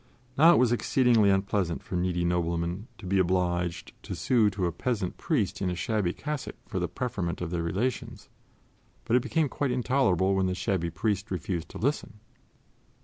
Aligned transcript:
Now, 0.35 0.53
it 0.53 0.57
was 0.57 0.71
exceedingly 0.71 1.29
unpleasant 1.29 1.83
for 1.83 1.95
needy 1.95 2.25
noblemen 2.25 2.87
to 2.97 3.05
be 3.05 3.19
obliged 3.19 3.93
to 4.01 4.15
sue 4.15 4.49
to 4.49 4.65
a 4.65 4.71
peasant 4.71 5.15
priest 5.17 5.61
in 5.61 5.69
a 5.69 5.75
shabby 5.75 6.11
cassock 6.11 6.55
for 6.65 6.79
the 6.79 6.87
preferment 6.89 7.39
of 7.39 7.51
their 7.51 7.61
relations; 7.61 8.27
but 9.05 9.15
it 9.15 9.21
became 9.21 9.47
quite 9.47 9.69
intolerable 9.69 10.33
when 10.33 10.47
the 10.47 10.55
shabby 10.55 10.89
priest 10.89 11.29
refused 11.29 11.69
to 11.69 11.77
listen. 11.77 12.19